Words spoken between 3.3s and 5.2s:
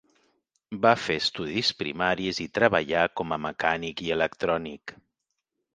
a mecànic i electrònic.